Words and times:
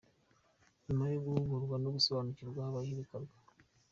Nyuma 0.85 1.03
yo 1.13 1.19
guhugurwa 1.25 1.75
no 1.83 1.89
gusobanukirwaho, 1.95 2.67
habahoibikorwa. 2.67 3.33